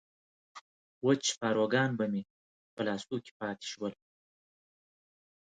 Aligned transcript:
وچ 1.05 1.23
پاروګان 1.39 1.89
به 1.97 2.05
مې 2.11 2.21
په 2.73 2.81
لاسو 2.87 3.15
کې 3.23 3.31
پاتې 3.39 3.65
شول. 3.71 3.93